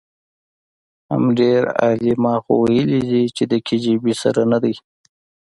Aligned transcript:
حم 1.09 1.23
ډېر 1.39 1.61
عالي 1.79 2.13
ما 2.23 2.35
خو 2.43 2.53
ويلې 2.63 3.01
چې 3.35 3.43
د 3.51 3.53
کي 3.67 3.75
جي 3.83 3.93
بي 4.03 4.13
سره 4.21 4.41
ندی. 4.51 4.73